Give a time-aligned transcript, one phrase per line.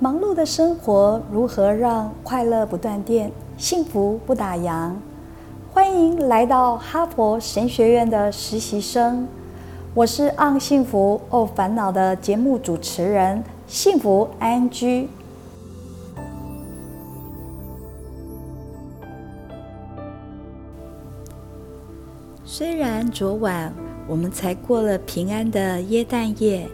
[0.00, 4.92] 忙碌的生活如何让快乐不断电，幸福不打烊？
[5.72, 9.26] 欢迎来到哈佛神学院的实习生，
[9.94, 15.08] 我是《昂幸福哦烦恼》的节目主持人，幸福安居。
[22.44, 23.72] 虽然昨晚
[24.06, 26.68] 我们才过了平安的耶诞夜，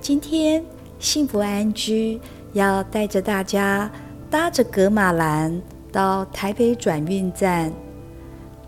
[0.00, 0.64] 今天
[1.00, 2.20] 幸福安居
[2.52, 3.90] 要带着大家
[4.30, 7.72] 搭着格马兰到台北转运站。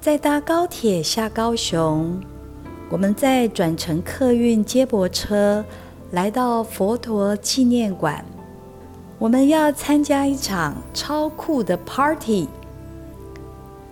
[0.01, 2.19] 再搭高铁下高雄，
[2.89, 5.63] 我们再转乘客运接驳车
[6.11, 8.25] 来到佛陀纪念馆。
[9.19, 12.49] 我们要参加一场超酷的 party。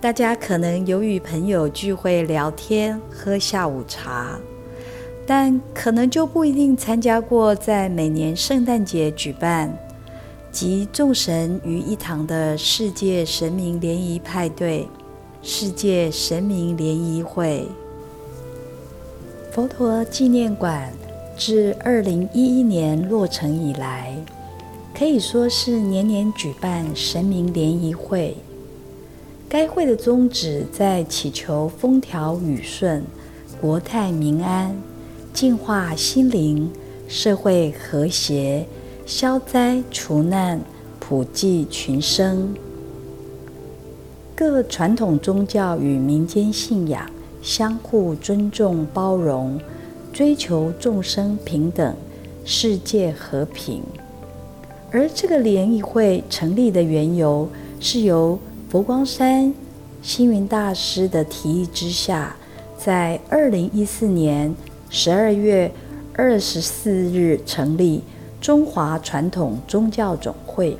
[0.01, 4.37] 大家可能有与朋友聚会聊天、喝下午茶，
[5.33, 9.73] 但可能就不一定参加过在每年圣诞节举办
[10.51, 14.85] 集众神于一堂的世界神明联谊派对。
[15.41, 17.65] 世界神明联谊会
[19.53, 20.91] 佛陀纪念馆
[21.37, 24.13] 自二零一一年落成以来，
[24.93, 28.35] 可以说是年年举办神明联谊会。
[29.47, 33.01] 该会的宗旨在祈求风调雨顺、
[33.61, 34.75] 国泰民安、
[35.33, 36.69] 净化心灵、
[37.07, 38.65] 社会和谐、
[39.05, 40.61] 消灾除难、
[40.99, 42.53] 普济群生。
[44.35, 47.09] 各传统宗教与民间信仰
[47.41, 49.59] 相互尊重、包容，
[50.11, 51.95] 追求众生平等、
[52.43, 53.81] 世界和平。
[54.91, 57.47] 而这个联谊会成立的缘由，
[57.79, 58.37] 是由
[58.69, 59.53] 佛光山
[60.01, 62.35] 星云大师的提议之下，
[62.77, 64.53] 在二零一四年
[64.93, 65.71] 十二月
[66.13, 68.03] 二十四日成立
[68.41, 70.77] 中华传统宗教总会。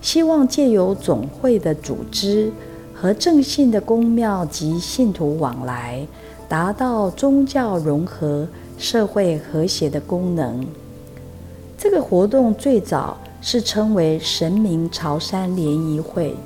[0.00, 2.52] 希望借由总会的组织
[2.94, 6.06] 和正信的公庙及信徒往来，
[6.48, 8.46] 达到宗教融合、
[8.78, 10.64] 社会和谐的功能。
[11.76, 16.36] 这个活动最早是称为神明潮山联谊会，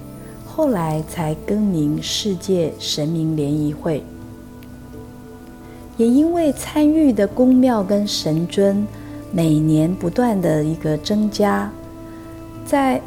[0.47, 4.03] 后来才更名世界神明联谊会。
[6.01, 8.87] 也因为参与的宫庙跟神尊
[9.31, 11.71] 每年不断的一个增加，
[12.65, 12.99] 在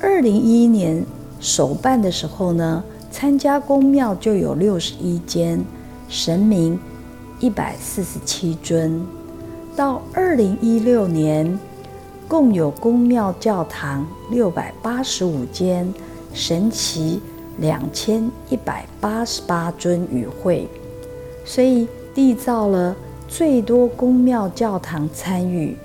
[0.00, 1.04] 二零一一年
[1.40, 5.60] 首办的时候呢，参加宫庙就有六十一间，
[6.08, 6.78] 神明
[7.40, 9.04] 一百四十七尊。
[9.74, 11.58] 到二零一六年，
[12.28, 15.92] 共有宫庙教堂六百八十五间，
[16.32, 17.20] 神奇
[17.58, 20.68] 两千一百八十八尊与会，
[21.44, 22.94] 所以缔造了
[23.26, 25.76] 最多宫庙教堂参与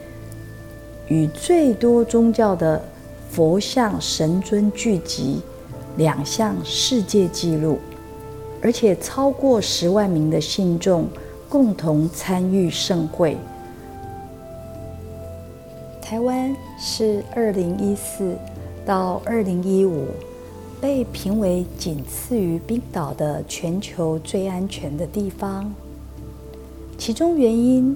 [1.07, 2.81] 与最多宗教的。
[3.31, 5.39] 佛像神尊聚集
[5.97, 7.77] 两项世界纪录，
[8.59, 11.07] 而且超过十万名的信众
[11.47, 13.37] 共同参与盛会。
[16.01, 18.35] 台湾是二零一四
[18.83, 20.07] 到二零一五
[20.81, 25.71] 被评为仅次于冰岛的全球最安全的地方。
[26.99, 27.95] 其中原因，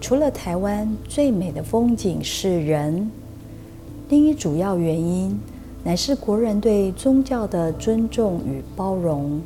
[0.00, 3.08] 除了台湾最美的风景是人。
[4.08, 5.38] 另一主要原因，
[5.84, 9.40] 乃是国人对宗教的尊重与包容。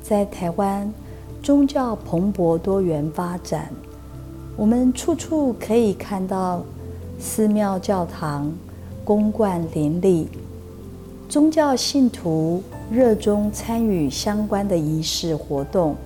[0.00, 0.90] 在台湾，
[1.42, 3.68] 宗教蓬勃多元发展，
[4.56, 6.62] 我们处处可以看到
[7.18, 8.52] 寺庙、教堂、
[9.04, 10.28] 公观林立，
[11.28, 15.96] 宗教信徒热衷参与相关的仪式活动。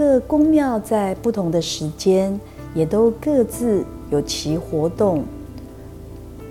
[0.00, 2.40] 各宫庙在不同的时间，
[2.74, 5.22] 也都各自有其活动。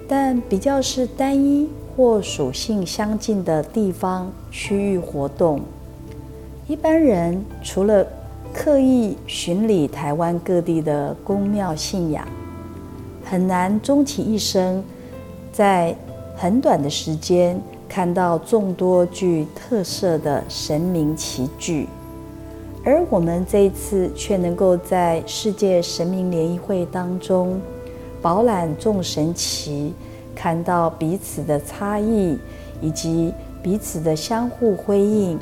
[0.07, 5.61] 但比较是单一或属性相近的地方区域活动，
[6.67, 8.05] 一般人除了
[8.53, 12.27] 刻意巡礼台湾各地的宫庙信仰，
[13.25, 14.83] 很难终其一生
[15.51, 15.95] 在
[16.35, 21.87] 很短的时间看到众多具特色的神明奇具，
[22.83, 27.59] 而我们这一次却能够在世界神明联谊会当中。
[28.21, 29.93] 饱览众神奇，
[30.35, 32.37] 看到彼此的差异，
[32.81, 33.33] 以及
[33.63, 35.39] 彼此的相互辉映，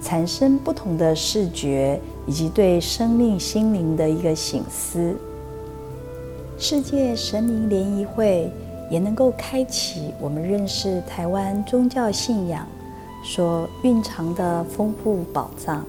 [0.00, 5.16] 产生不同的视觉，以及对生命心灵的一个醒思。
[6.56, 8.48] 世界神明联谊会
[8.88, 12.64] 也能够开启我们认识台湾宗教信仰
[13.24, 15.84] 所蕴藏的丰富宝藏。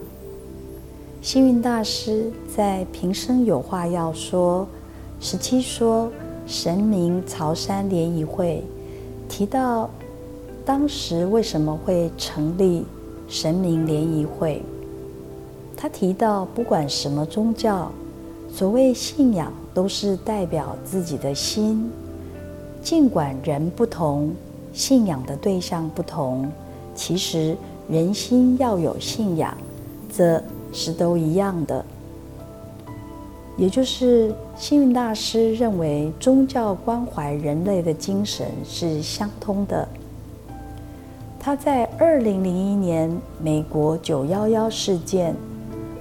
[1.21, 4.68] 星云大师在平生有话要说，
[5.19, 6.12] 十七说。
[6.47, 8.62] 神明曹山联谊会，
[9.29, 9.89] 提到
[10.65, 12.83] 当时为什么会成立
[13.27, 14.62] 神明联谊会。
[15.77, 17.89] 他提到，不管什么宗教，
[18.51, 21.89] 所谓信仰都是代表自己的心。
[22.81, 24.33] 尽管人不同，
[24.73, 26.51] 信仰的对象不同，
[26.95, 27.56] 其实
[27.88, 29.56] 人心要有信仰，
[30.12, 31.85] 这是都一样的。
[33.57, 39.88] 也就是幸运大师认为，宗教关怀人类的精神是相通的。
[41.39, 45.35] 他在二零零一年美国九幺幺事件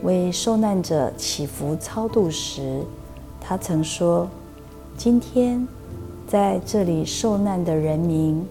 [0.02, 2.82] 为受难者祈福超度时，
[3.40, 4.28] 他曾说
[4.96, 5.66] ：“今天
[6.26, 8.46] 在这里受难的人民，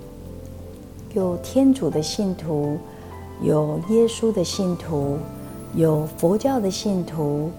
[1.14, 2.78] 有天主的信徒，
[3.42, 5.18] 有耶稣的信徒，
[5.74, 7.52] 有佛教的信徒。”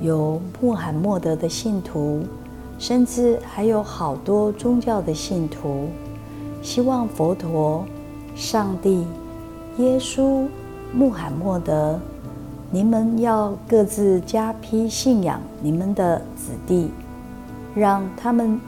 [0.00, 2.22] 有穆罕默德的信徒，
[2.78, 5.88] 甚至还有好多宗教的信徒，
[6.62, 7.84] 希望佛陀、
[8.36, 9.04] 上帝、
[9.78, 10.46] 耶稣、
[10.94, 11.98] 穆罕默德，
[12.70, 16.92] 你们要各自加批信仰你们的子弟，
[17.74, 18.60] 让他们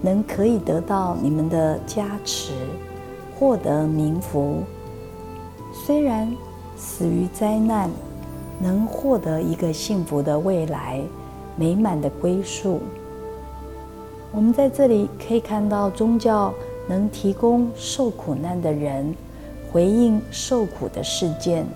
[0.00, 2.52] 能可以得到你们的加持，
[3.36, 4.62] 获得名福。
[5.72, 6.32] 虽然
[6.76, 7.90] 死于灾难。
[8.58, 11.02] 能获得一个幸福的未来，
[11.56, 12.80] 美满的归宿。
[14.32, 16.54] 我们在这里可以看到，宗教
[16.88, 19.14] 能提供受苦难的人
[19.70, 21.66] 回应受苦的事件，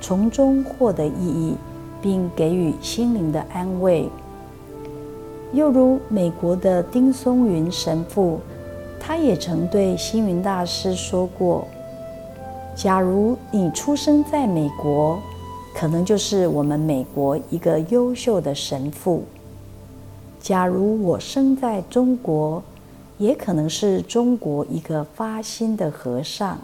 [0.00, 1.56] 从中获得意义，
[2.00, 4.08] 并给予心灵的安慰。
[5.52, 8.38] 又如美国的丁松云神父，
[9.00, 11.66] 他也曾对星云大师说过
[12.74, 15.18] ：“假如你出生在美国。”
[15.74, 19.24] 可能就是我们美国一个优秀的神父。
[20.38, 22.62] 假如我生在中国，
[23.16, 26.58] 也可能是中国一个发心的和尚。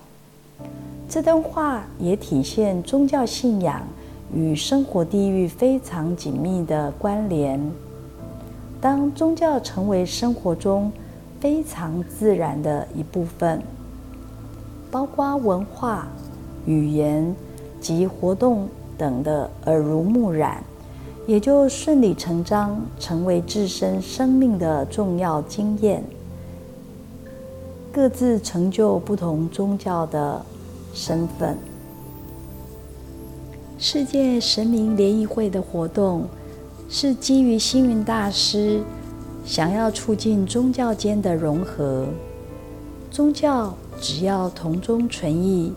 [1.08, 3.80] 这段话也体现宗教信仰
[4.34, 7.58] 与生活地域非常紧密的关联。
[8.78, 10.92] 当宗教成为生活中
[11.40, 13.62] 非常自然的一部分，
[14.90, 16.08] 包括文化、
[16.66, 17.34] 语言
[17.80, 18.68] 及活动。
[18.98, 20.60] 等的耳濡目染，
[21.24, 26.02] 也就顺理成章成为自身生命的重要经验。
[27.92, 30.44] 各自成就不同宗教的
[30.92, 31.56] 身份。
[33.78, 36.26] 世界神明联谊会的活动
[36.88, 38.82] 是基于星云大师
[39.44, 42.08] 想要促进宗教间的融合。
[43.18, 45.72] 宗教只要同中存异，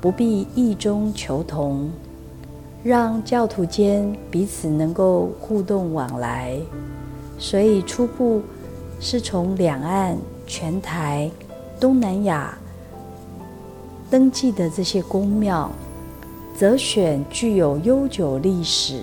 [0.00, 1.90] 不必异中求同。
[2.84, 6.56] 让教徒间彼此能够互动往来，
[7.36, 8.42] 所以初步
[9.00, 11.28] 是从两岸、全台、
[11.80, 12.56] 东南亚
[14.08, 15.68] 登记的这些宫庙，
[16.56, 19.00] 择选具有悠久历史，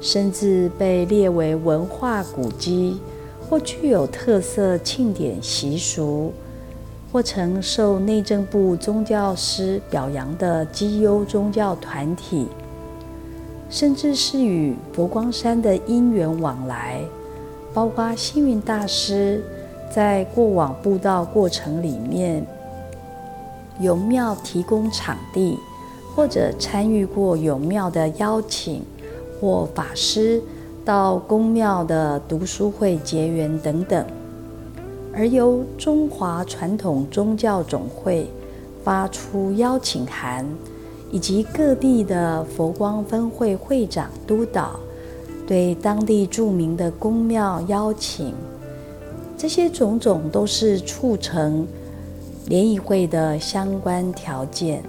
[0.00, 2.98] 甚至被列为文化古迹，
[3.50, 6.32] 或具有特色庆典习俗，
[7.14, 12.48] 或曾受内政部宗教师表扬的基优宗教团体。
[13.70, 17.00] 甚至是与佛光山的因缘往来，
[17.72, 19.40] 包括星云大师
[19.88, 22.44] 在过往布道过程里面，
[23.78, 25.56] 有庙提供场地，
[26.16, 28.82] 或者参与过有庙的邀请，
[29.40, 30.42] 或法师
[30.84, 34.04] 到公庙的读书会结缘等等，
[35.16, 38.28] 而由中华传统宗教总会
[38.82, 40.46] 发出邀请函。
[41.12, 44.80] 以及各地的佛光分会会长督导，
[45.46, 48.34] 对当地著名的宫庙邀请，
[49.38, 51.64] 这些种种都是促成
[52.46, 54.82] 联谊会的相关条件。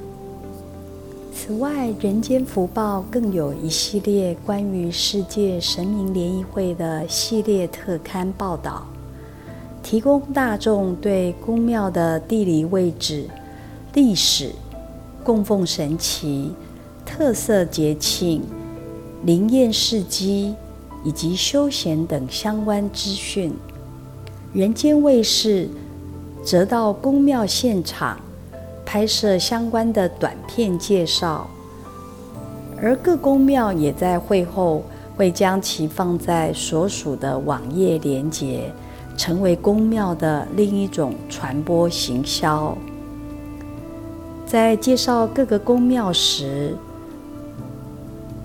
[1.31, 8.83] 此外，《人间福报》更有一系列关于世界神明联谊会的系列特刊报道，
[9.85, 13.25] 提供大众对宫庙的地理位置、
[13.93, 14.49] 历史。
[15.23, 16.51] 供奉神奇、
[17.03, 18.43] 特色节庆、
[19.23, 20.53] 灵验事迹
[21.03, 23.51] 以及休闲等相关资讯。
[24.53, 25.67] 人间卫视
[26.43, 28.19] 则到宫庙现场
[28.85, 31.49] 拍摄相关的短片介绍，
[32.79, 34.83] 而各宫庙也在会后
[35.17, 38.71] 会将其放在所属的网页连接，
[39.17, 42.77] 成为宫庙的另一种传播行销。
[44.45, 46.75] 在介绍各个宫庙时，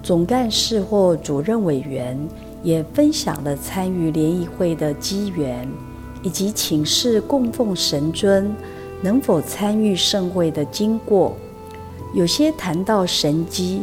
[0.03, 2.19] 总干事或主任委员
[2.62, 5.69] 也分享了参与联谊会的机缘，
[6.23, 8.50] 以及请示供奉神尊
[9.03, 11.37] 能否参与盛会的经过。
[12.15, 13.83] 有些谈到神机，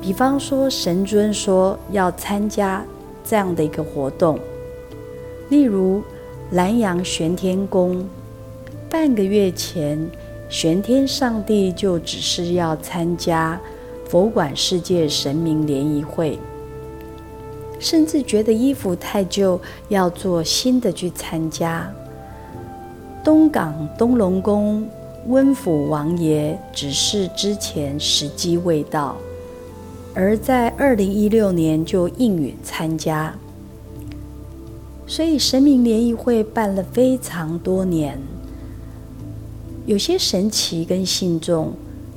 [0.00, 2.84] 比方说神尊说要参加
[3.24, 4.38] 这样的一个活动，
[5.50, 6.02] 例如
[6.48, 8.08] 南阳玄天宫，
[8.88, 9.98] 半个月前
[10.48, 13.60] 玄天上帝就只是要参加
[14.08, 16.38] 佛管世界神明联谊会。
[17.80, 21.90] 甚至觉得衣服太旧，要做新的去参加。
[23.24, 24.86] 东港东龙宫
[25.26, 29.16] 温府王爷只是之前时机未到，
[30.14, 33.34] 而在二零一六年就应允参加。
[35.10, 38.16] 所以神明联谊会办了非常多年，
[39.84, 41.72] 有些神奇跟信众，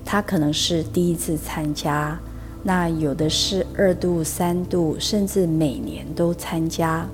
[0.06, 2.20] 他可能是第一次参加。
[2.62, 7.10] 那有的是二度、三度，甚至每年都参加。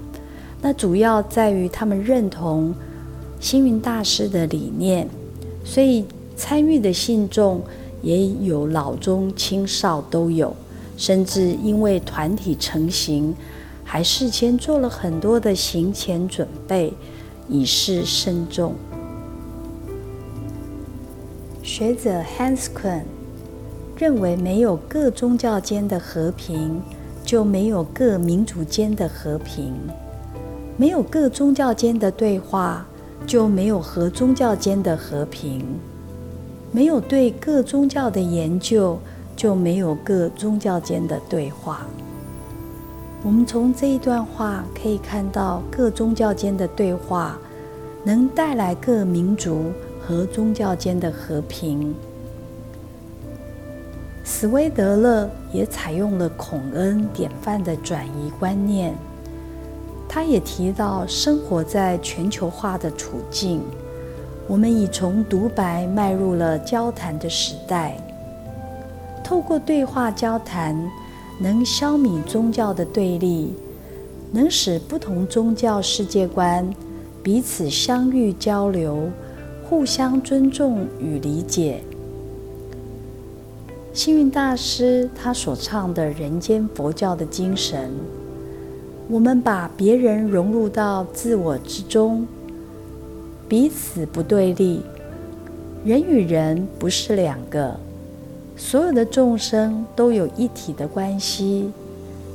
[0.61, 2.75] 那主要在于他们认同
[3.39, 5.07] 星云大师的理念，
[5.63, 6.03] 所以
[6.35, 7.61] 参与的信众
[8.01, 10.53] 也有老中青少都有，
[10.97, 13.33] 甚至因为团体成型，
[13.91, 16.93] 还事先做了很多的行前准备，
[17.47, 18.75] 以示慎重。
[21.63, 23.01] 学者 Hans Kuhn。
[23.97, 26.79] 认为没有各宗教间的和平，
[27.25, 29.73] 就没有各民族间的和平；
[30.77, 32.85] 没有各宗教间的对话，
[33.25, 35.61] 就没有和宗教间的和平；
[36.71, 38.99] 没有对各宗教的研究，
[39.35, 41.87] 就没有各宗教间的对话。
[43.21, 47.37] 我们从这一段话可以看到，各宗教间的对话
[48.03, 51.93] 能带来各民族和宗教间的和平。
[54.23, 58.95] 斯威德勒也采用了孔恩典范的转移观念。
[60.07, 63.61] 他也提到，生活在全球化的处境，
[64.47, 67.97] 我们已从独白迈入了交谈的时代。
[69.23, 70.75] 透过对话交谈，
[71.41, 73.53] 能消弭宗教的对立，
[74.31, 76.69] 能使不同宗教世界观
[77.23, 79.09] 彼此相遇交流，
[79.63, 81.81] 互相尊重与理解。
[83.93, 87.89] 星云大师他所唱的人间佛教的精神，
[89.07, 92.27] 我们把别人融入到自我之中，
[93.47, 94.81] 彼此不对立，
[95.83, 97.79] 人与人不是两个，
[98.59, 101.71] 所有的众生都有一体的关系，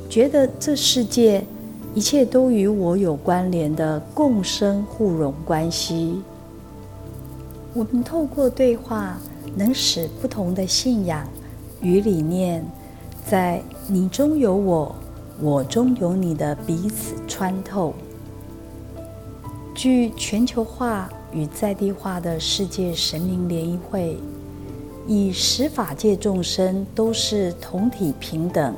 [0.09, 1.45] 觉得这世界
[1.93, 6.19] 一切都与我有关联的共生互融关系。
[7.75, 9.17] 我们透过对话，
[9.55, 11.25] 能使不同的信仰。
[11.79, 12.65] 与理念
[13.23, 14.95] 在你中有我，
[15.39, 17.93] 我中有你的彼此穿透。
[19.75, 24.17] 据全球化与在地化的世界神灵联谊会，
[25.07, 28.73] 以十法界众生都是同体平等，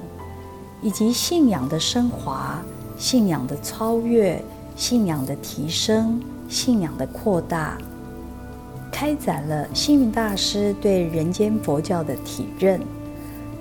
[0.82, 2.62] 以及信仰的升华、
[2.98, 4.44] 信仰的超越、
[4.76, 7.78] 信仰的提升、信仰的扩大，
[8.92, 12.82] 开展了星云大师对人间佛教的体认。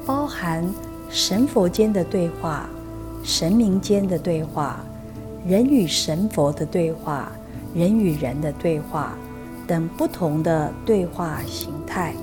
[0.05, 0.69] 包含
[1.09, 2.69] 神佛间的对话、
[3.23, 4.81] 神明间的对话、
[5.47, 7.31] 人与神佛的对话、
[7.75, 9.17] 人与人的对话
[9.67, 12.15] 等不同的对话形态。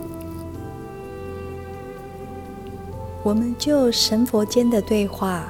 [3.24, 5.46] 我们就神佛间的对话，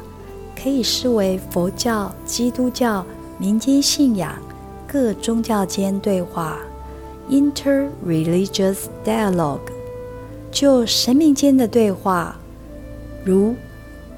[0.56, 3.03] 可以视为佛教、基督教、
[3.39, 4.36] 民间信仰
[4.88, 6.60] 各宗教间对话
[7.30, 9.60] （interreligious dialogue）。
[10.51, 12.36] 就神明间的对话，
[13.25, 13.56] 如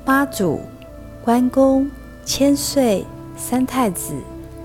[0.03, 0.59] 妈祖、
[1.23, 1.89] 关公、
[2.25, 3.05] 千岁、
[3.37, 4.13] 三太子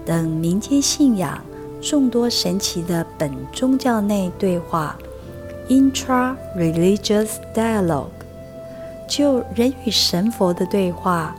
[0.04, 1.40] 等民间信仰
[1.80, 4.98] 众多神奇的本宗教内对话
[5.68, 8.19] （intra-religious dialogue）。
[9.10, 11.34] 就人与神佛的对话，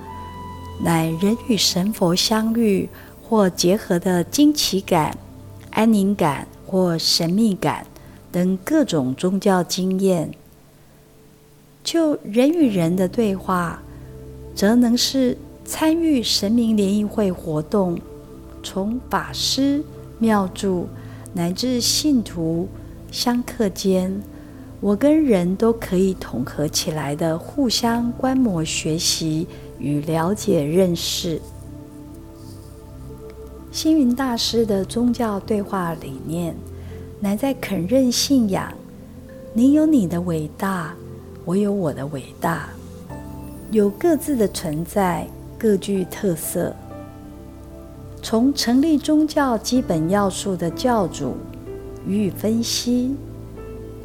[0.84, 2.90] 乃人与神佛相遇
[3.24, 5.18] 或结合的惊奇感、
[5.70, 7.86] 安宁感或神秘感。
[8.30, 10.32] 等各种宗教经验，
[11.84, 13.82] 就人与人的对话，
[14.56, 18.00] 则能是参与神明联谊会活动，
[18.63, 19.84] 从法师、
[20.18, 20.88] 庙祝
[21.34, 22.70] 乃至信徒
[23.12, 24.22] 相克间，
[24.81, 29.47] 我跟人都可以统合起来的互相观摩、学习
[29.79, 31.39] 与了解、认识。
[33.71, 36.53] 星云大师的宗教对话理念。
[37.23, 38.73] 乃在肯认信仰，
[39.53, 40.91] 你有你的伟大，
[41.45, 42.67] 我有我的伟大，
[43.69, 46.75] 有各自的存在，各具特色。
[48.23, 51.35] 从成立宗教基本要素的教主
[52.07, 53.15] 予以分析。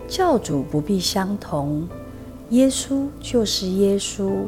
[0.09, 1.87] 教主不必相同，
[2.51, 4.45] 耶稣就是耶稣，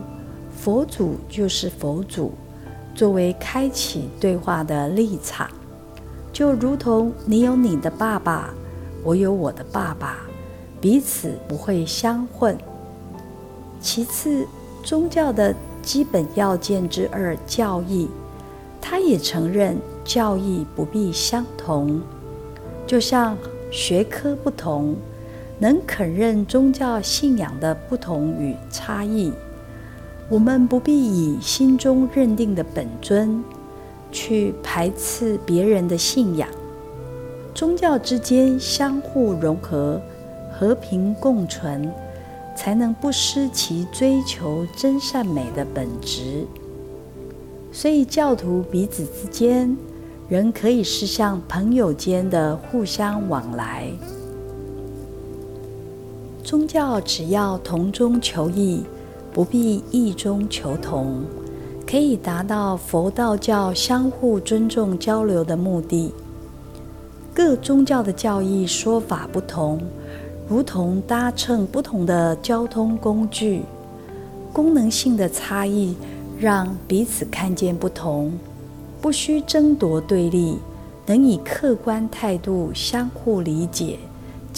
[0.57, 2.33] 佛祖就是佛祖，
[2.95, 5.51] 作为开启对话的立场，
[6.33, 8.55] 就如同你有你的爸爸，
[9.03, 10.19] 我有我的爸爸，
[10.81, 12.57] 彼此不会相混。
[13.81, 14.47] 其次，
[14.85, 18.09] 宗教的基本要件之二教义，
[18.81, 22.01] 他也承认教义不必相同，
[22.87, 23.37] 就像
[23.73, 24.95] 学科不同。
[25.61, 29.33] 能肯认宗教信仰的不同与差异，
[30.29, 33.43] 我们不必以心中认定的本尊
[34.13, 36.49] 去排斥别人的信仰。
[37.55, 40.01] 宗教之间相互融合、
[40.53, 41.93] 和平共存，
[42.57, 46.47] 才能不失其追求真善美的本质。
[47.73, 49.77] 所以，教徒彼此之间
[50.29, 53.91] 仍可以是像朋友间的互相往来。
[56.49, 58.83] 宗教只要同中求异，
[59.35, 61.23] 不必异中求同，
[61.87, 66.11] 可以达到佛道教相互尊重交流的目的。
[67.35, 69.79] 各宗教的教义说法不同，
[70.49, 73.61] 如同搭乘不同的交通工具，
[74.51, 75.95] 功能性的差异
[76.41, 78.33] 让彼此看见不同，
[79.03, 80.57] 不需争夺对立，
[81.05, 83.99] 能以客观态度相互理解。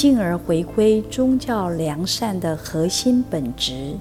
[0.01, 3.99] 进而回归宗教良善的核心本质。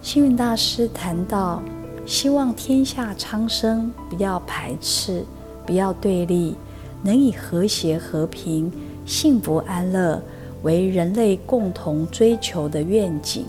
[0.00, 1.62] 星云大师谈到，
[2.06, 5.22] 希望天下苍生不要排斥，
[5.66, 6.56] 不要对立，
[7.02, 8.72] 能以和谐、和平、
[9.04, 10.22] 幸福、安乐
[10.62, 13.44] 为人类共同追求的愿景。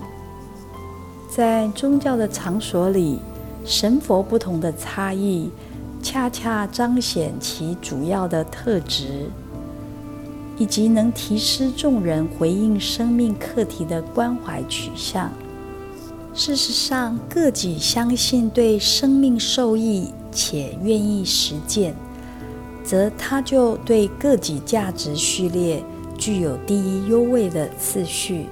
[1.33, 3.19] 在宗教的场所里，
[3.63, 5.49] 神佛不同的差异，
[6.01, 9.29] 恰恰彰显其主要的特质。
[10.57, 15.31] 以及能提示众人回应生命课题的关怀取向。
[16.33, 21.93] 事实上，各己相信对生命受益且愿意实践，
[22.83, 25.83] 则他就对各己价值序列
[26.17, 28.47] 具有第一优位的次序。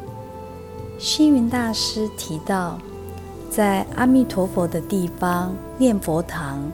[1.00, 2.78] 星云大师提到，
[3.50, 6.72] 在阿弥陀佛的地方念佛堂，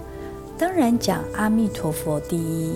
[0.57, 2.73] 当然讲阿弥陀佛第一。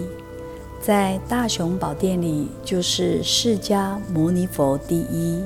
[0.81, 5.39] 在大雄宝殿里，就是释迦牟尼佛第一；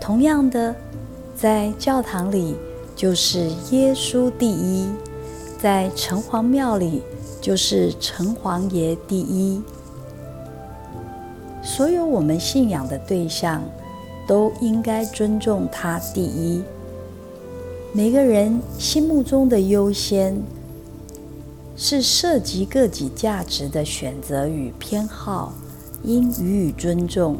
[0.00, 0.74] 同样的，
[1.36, 2.56] 在教堂里
[2.96, 4.88] 就是耶稣第一；
[5.56, 7.00] 在城隍庙里
[7.40, 9.62] 就是城隍爷第一。
[11.62, 13.62] 所有我们信仰的对象，
[14.26, 16.60] 都应该尊重他第一。
[17.92, 20.36] 每个人心目中的优先。
[21.82, 25.54] 是涉及个体价值的选择与偏好，
[26.04, 27.38] 应予以尊重。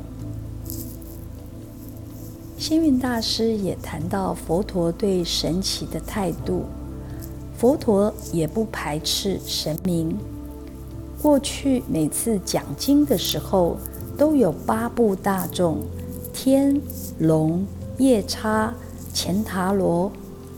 [2.56, 6.64] 星云大师也谈到佛陀对神奇的态度，
[7.58, 10.16] 佛陀也不排斥神明。
[11.20, 13.76] 过去每次讲经的时候，
[14.16, 15.82] 都有八部大众：
[16.32, 16.80] 天
[17.18, 17.66] 龙、
[17.98, 18.72] 夜叉、
[19.14, 20.10] 乾塔罗、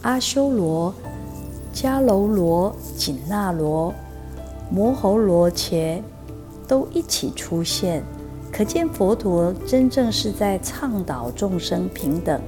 [0.02, 0.94] 阿修罗。
[1.72, 3.92] 迦楼罗、紧那罗、
[4.70, 6.02] 摩喉罗伽
[6.68, 8.02] 都一起出现，
[8.52, 12.40] 可见佛陀真正是在倡导众生平等，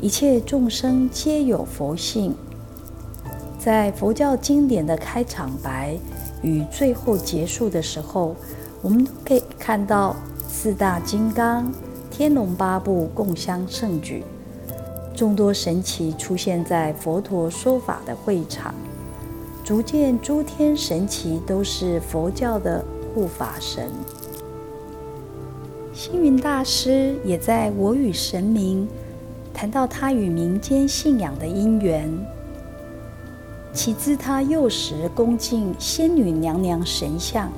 [0.00, 2.34] 一切众生皆有佛性。
[3.58, 5.98] 在佛教经典的开场白
[6.40, 8.34] 与最后结束的时候，
[8.80, 10.16] 我们都可以看到
[10.48, 11.70] 四大金刚、
[12.10, 14.24] 天龙八部共襄盛举。
[15.20, 18.74] 众多神奇出现在佛陀说法的会场，
[19.62, 23.90] 逐渐诸天神奇都是佛教的护法神。
[25.92, 28.88] 星云大师也在《我与神明》
[29.52, 32.10] 谈到他与民间信仰的因缘。
[33.74, 37.52] 起自他幼时恭敬仙女娘娘神像，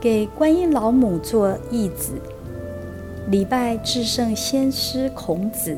[0.00, 2.12] 给观音老母做义子，
[3.32, 5.76] 礼拜至圣先师孔子。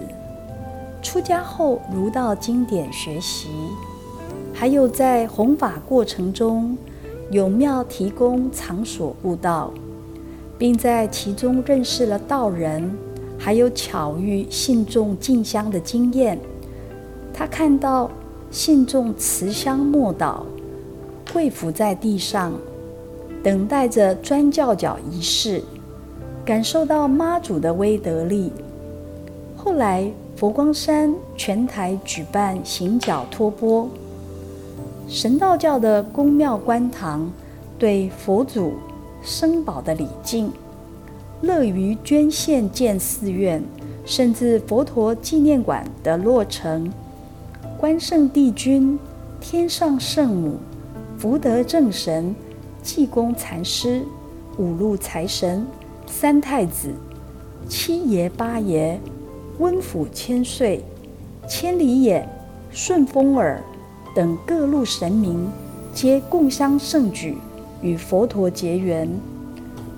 [1.03, 3.49] 出家后，儒道经典学习，
[4.55, 6.79] 还有在弘法过程中，
[7.31, 9.73] 有庙提供场所悟道，
[10.57, 12.89] 并在其中认识了道人，
[13.37, 16.39] 还有巧遇信众进香的经验。
[17.35, 18.09] 他看到
[18.51, 20.43] 信众持香默祷，
[21.33, 22.53] 跪伏在地上，
[23.43, 25.61] 等待着钻教脚仪式，
[26.45, 28.53] 感受到妈祖的威德力。
[29.57, 30.09] 后来。
[30.43, 33.89] 佛光山全台举办行脚托钵，
[35.07, 37.31] 神道教的宫庙观堂
[37.79, 38.73] 对佛祖
[39.23, 40.51] 生宝的礼敬，
[41.43, 43.63] 乐于捐献建寺院，
[44.05, 46.93] 甚至佛陀纪念馆的落成，
[47.79, 48.99] 关圣帝君、
[49.41, 50.57] 天上圣母、
[51.17, 52.35] 福德正神、
[52.83, 54.03] 济公禅师、
[54.59, 55.65] 五路财神、
[56.09, 56.89] 三太子、
[57.69, 58.99] 七爷八爷、
[59.63, 60.83] 温府千岁、
[61.47, 62.29] 千里眼、
[62.73, 63.63] 顺风耳。
[64.13, 65.49] 等各路神明
[65.95, 67.39] 皆共襄盛举，
[67.81, 69.09] 与佛陀结缘。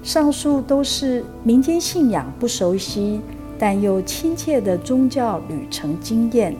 [0.02, 3.20] 上述都是民间信仰不熟悉
[3.58, 6.54] 但又亲切的宗教旅程经验。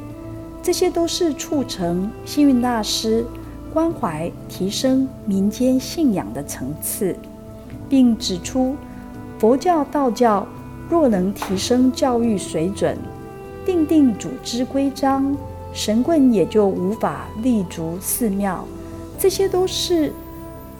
[0.63, 3.25] 这些都是促成幸运大师
[3.73, 7.15] 关怀提升民间信仰的层次，
[7.89, 8.75] 并指出
[9.39, 10.45] 佛教、道教
[10.95, 12.97] 若能提升教育水准，
[13.67, 15.37] 定定组织规章。
[15.73, 18.65] 神棍也就无法立足寺庙，
[19.19, 20.13] 这些都是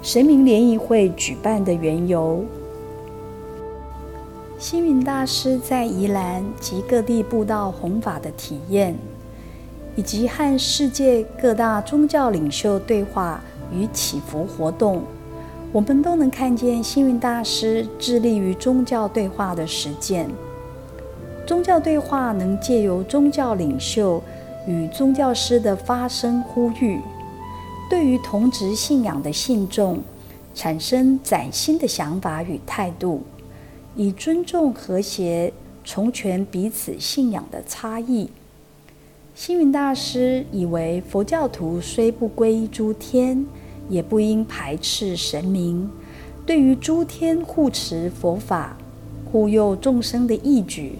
[0.03, 2.45] 神明联谊会举办的缘由。
[4.57, 8.97] 星云大师在宜兰及各地布道弘法的体验，
[9.97, 15.03] 以及和世界各大宗教领袖对话与祈福活动，
[15.75, 20.31] 我们都能看见星云大师致力于宗教对话的实践。
[21.45, 24.23] 宗教对话能借由宗教领袖。
[24.67, 26.99] 与宗教师的发声呼吁，
[27.91, 30.01] 对于同质信仰的信众
[30.55, 33.21] 产生崭新的想法与态度，
[33.95, 35.53] 以尊重、和谐、
[35.85, 38.31] 重全彼此信仰的差异。
[39.35, 43.45] 星云大师以为，佛教徒虽不皈依诸天，
[43.89, 45.89] 也不应排斥神明。
[46.47, 48.77] 对于诸天护持佛法、
[49.31, 50.99] 护佑众生的义举，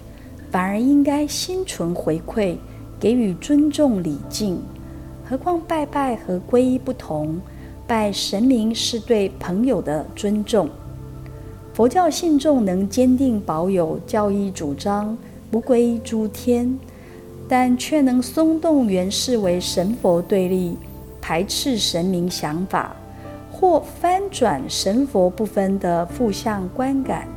[0.49, 2.55] 反而应该心存回馈。
[2.97, 4.57] 给予尊重礼敬，
[5.29, 7.39] 何况拜拜和皈依不同，
[7.85, 10.69] 拜神明是对朋友的尊重。
[11.73, 15.15] 佛教信众能坚定保有教义主张，
[15.51, 16.79] 不皈依诸天，
[17.49, 20.77] 但却能松动原视为神佛对立、
[21.27, 22.95] 排斥神明想法，
[23.51, 27.27] 或翻转神佛不分的负向观感，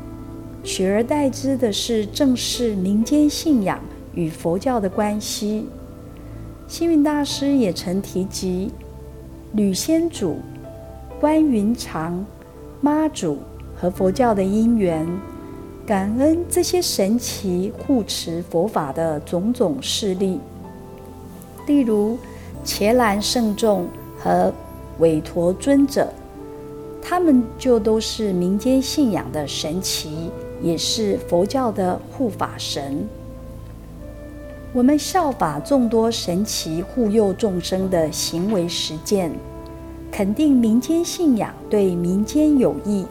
[0.62, 3.81] 取而代之的是正视民间信仰。
[4.12, 5.66] 与佛教的关系，
[6.66, 8.70] 星云大师也曾提及
[9.55, 10.37] 吕先祖、
[11.18, 12.27] 关云长、
[12.83, 13.38] 妈祖
[13.74, 15.09] 和佛教的因缘，
[15.87, 20.38] 感恩这些神奇护持佛法的种种事例，
[21.66, 22.18] 例如
[22.64, 23.87] 伽蓝圣众
[24.18, 24.53] 和
[24.99, 26.12] 韦陀尊者，
[27.03, 30.31] 他们就都是民间信仰的神奇，
[30.62, 33.07] 也是佛教的护法神。
[34.75, 39.33] 我们效法众多神奇护佑众生的行为实践，
[40.12, 43.07] 肯定民间信仰对民间有益，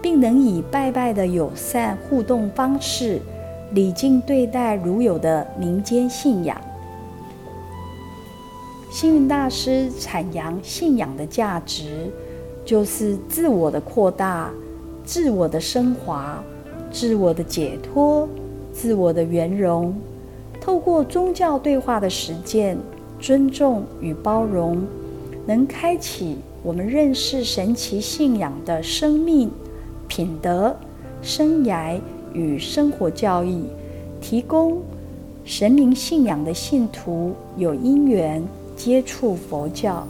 [0.00, 3.20] 并能以拜拜的友善互动方式，
[3.72, 6.56] 礼敬对待如有的民间信仰。
[8.90, 12.10] 星云大师阐扬信仰的价值，
[12.64, 14.50] 就是自我的扩大、
[15.04, 16.42] 自我的升华、
[16.90, 18.26] 自我的解脱、
[18.72, 19.94] 自我的圆融。
[20.58, 22.78] 透过宗教对话的实践，
[23.20, 24.82] 尊重与包容，
[25.46, 29.50] 能开启我们认识神奇信仰的生命、
[30.08, 30.74] 品德、
[31.20, 32.00] 生涯
[32.32, 33.64] 与生活教义，
[34.20, 34.78] 提供
[35.44, 38.42] 神明信仰的信徒有因缘
[38.78, 40.06] 接触佛教。